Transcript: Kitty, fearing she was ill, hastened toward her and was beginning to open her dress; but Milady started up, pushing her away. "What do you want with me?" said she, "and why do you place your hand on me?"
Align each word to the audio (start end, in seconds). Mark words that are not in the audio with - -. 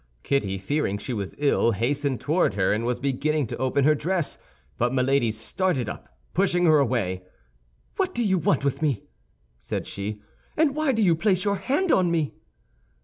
Kitty, 0.23 0.57
fearing 0.57 0.97
she 0.97 1.13
was 1.13 1.35
ill, 1.37 1.73
hastened 1.73 2.19
toward 2.19 2.55
her 2.55 2.73
and 2.73 2.87
was 2.87 2.99
beginning 2.99 3.45
to 3.45 3.57
open 3.57 3.83
her 3.85 3.93
dress; 3.93 4.39
but 4.79 4.91
Milady 4.91 5.29
started 5.29 5.87
up, 5.87 6.17
pushing 6.33 6.65
her 6.65 6.79
away. 6.79 7.21
"What 7.97 8.15
do 8.15 8.23
you 8.25 8.39
want 8.39 8.65
with 8.65 8.81
me?" 8.81 9.03
said 9.59 9.85
she, 9.85 10.19
"and 10.57 10.73
why 10.75 10.91
do 10.91 11.03
you 11.03 11.15
place 11.15 11.45
your 11.45 11.57
hand 11.57 11.91
on 11.91 12.09
me?" 12.09 12.33